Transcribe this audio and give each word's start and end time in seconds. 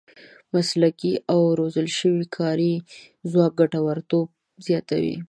مسلکي 0.53 1.13
او 1.31 1.39
روزل 1.59 1.87
شوی 1.97 2.23
کاري 2.37 2.73
ځواک 3.31 3.51
ګټورتوب 3.59 4.27
زیاتوي. 4.67 5.15